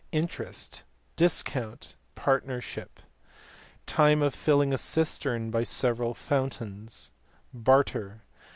[0.11, 0.81] Interest,
[1.15, 3.01] discount, and partnership.
[3.85, 7.11] Time of filling a cistern by several fountains.
[7.53, 8.23] Barter.